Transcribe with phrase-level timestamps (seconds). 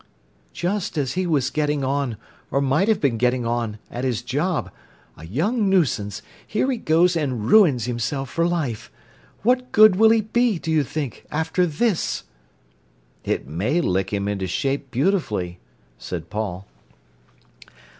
[0.51, 2.17] "Just as he was getting on,
[2.49, 7.85] or might have been getting on, at his job—a young nuisance—here he goes and ruins
[7.85, 8.89] himself for life.
[9.43, 12.23] What good will he be, do you think, after this?"
[13.23, 15.59] "It may lick him into shape beautifully,"
[15.99, 16.65] said Paul.